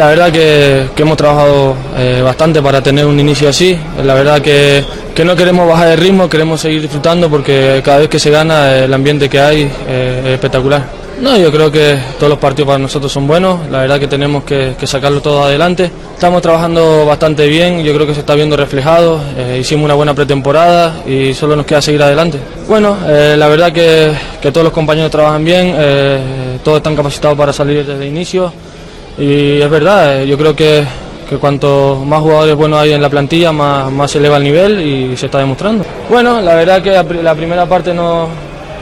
La 0.00 0.06
verdad 0.06 0.32
que, 0.32 0.88
hemos 0.96 1.14
trabajado 1.14 1.76
eh, 1.94 2.22
bastante 2.24 2.62
para 2.62 2.82
tener 2.82 3.04
un 3.04 3.20
inicio 3.20 3.50
así. 3.50 3.78
La 4.02 4.14
verdad 4.14 4.40
que, 4.40 4.82
no 5.22 5.36
queremos 5.36 5.68
bajar 5.68 5.88
el 5.88 5.98
ritmo, 5.98 6.26
queremos 6.26 6.58
seguir 6.58 6.80
disfrutando 6.80 7.28
porque 7.28 7.82
cada 7.84 7.98
vez 7.98 8.08
que 8.08 8.18
se 8.18 8.30
gana 8.30 8.78
el 8.78 8.94
ambiente 8.94 9.28
que 9.28 9.38
hay 9.38 9.70
eh, 9.86 10.22
es 10.24 10.30
espectacular. 10.30 10.86
No, 11.20 11.36
yo 11.36 11.52
creo 11.52 11.70
que 11.70 11.98
todos 12.16 12.30
los 12.30 12.38
partidos 12.38 12.68
para 12.68 12.78
nosotros 12.78 13.12
son 13.12 13.26
buenos. 13.26 13.68
La 13.70 13.80
verdad 13.80 14.00
que 14.00 14.06
tenemos 14.06 14.42
que, 14.44 14.74
sacarlo 14.84 15.20
todo 15.20 15.44
adelante. 15.44 15.90
Estamos 16.14 16.40
trabajando 16.40 17.04
bastante 17.04 17.46
bien, 17.46 17.84
yo 17.84 17.92
creo 17.92 18.06
que 18.06 18.14
se 18.14 18.20
está 18.20 18.34
viendo 18.34 18.56
reflejado. 18.56 19.20
Eh, 19.36 19.58
hicimos 19.60 19.84
una 19.84 19.92
buena 19.92 20.14
pretemporada 20.14 21.02
y 21.06 21.34
solo 21.34 21.56
nos 21.56 21.66
queda 21.66 21.82
seguir 21.82 22.02
adelante. 22.02 22.38
Bueno, 22.66 22.96
la 23.06 23.48
verdad 23.48 23.70
que, 23.70 24.14
todos 24.50 24.64
los 24.64 24.72
compañeros 24.72 25.10
trabajan 25.10 25.44
bien, 25.44 25.76
todos 26.64 26.78
están 26.78 26.96
capacitados 26.96 27.36
para 27.36 27.52
salir 27.52 27.84
desde 27.84 28.02
el 28.02 28.08
inicio. 28.08 28.50
Y 29.18 29.60
es 29.60 29.70
verdad, 29.70 30.22
eh, 30.22 30.26
yo 30.26 30.38
creo 30.38 30.54
que, 30.56 30.84
que 31.28 31.36
cuanto 31.36 32.02
más 32.06 32.20
jugadores 32.20 32.54
buenos 32.56 32.78
hay 32.80 32.92
en 32.92 33.02
la 33.02 33.10
plantilla, 33.10 33.52
más, 33.52 33.90
más 33.92 34.10
se 34.10 34.18
eleva 34.18 34.38
el 34.38 34.44
nivel 34.44 34.80
y 34.80 35.16
se 35.16 35.26
está 35.26 35.38
demostrando. 35.38 35.84
Bueno, 36.08 36.40
la 36.40 36.54
verdad 36.54 36.80
que 36.82 36.90
la, 36.90 37.04
pri- 37.04 37.22
la 37.22 37.34
primera 37.34 37.66
parte 37.66 37.92
no, 37.92 38.28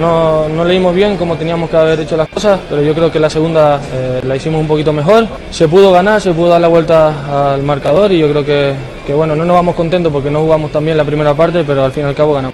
no, 0.00 0.48
no 0.48 0.64
leímos 0.64 0.92
bien 0.94 1.16
como 1.16 1.36
teníamos 1.36 1.70
que 1.70 1.76
haber 1.76 2.00
hecho 2.00 2.16
las 2.16 2.28
cosas, 2.28 2.58
pero 2.68 2.82
yo 2.82 2.94
creo 2.94 3.12
que 3.12 3.20
la 3.20 3.30
segunda 3.30 3.80
eh, 3.92 4.20
la 4.24 4.34
hicimos 4.34 4.60
un 4.60 4.66
poquito 4.66 4.92
mejor. 4.92 5.26
Se 5.52 5.68
pudo 5.68 5.92
ganar, 5.92 6.20
se 6.20 6.32
pudo 6.32 6.48
dar 6.48 6.60
la 6.60 6.68
vuelta 6.68 7.52
al 7.54 7.62
marcador 7.62 8.10
y 8.10 8.18
yo 8.18 8.28
creo 8.30 8.44
que, 8.44 8.74
que 9.06 9.14
bueno, 9.14 9.36
no 9.36 9.44
nos 9.44 9.54
vamos 9.54 9.76
contentos 9.76 10.12
porque 10.12 10.30
no 10.30 10.40
jugamos 10.40 10.72
tan 10.72 10.84
bien 10.84 10.96
la 10.96 11.04
primera 11.04 11.32
parte, 11.34 11.62
pero 11.64 11.84
al 11.84 11.92
fin 11.92 12.04
y 12.04 12.06
al 12.08 12.14
cabo 12.14 12.34
ganamos. 12.34 12.53